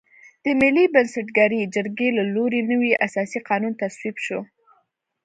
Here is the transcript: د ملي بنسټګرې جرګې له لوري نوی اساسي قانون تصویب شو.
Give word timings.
د 0.43 0.45
ملي 0.61 0.85
بنسټګرې 0.93 1.61
جرګې 1.75 2.09
له 2.17 2.23
لوري 2.35 2.61
نوی 2.71 2.91
اساسي 3.05 3.39
قانون 3.49 3.73
تصویب 3.81 4.15
شو. 4.25 4.39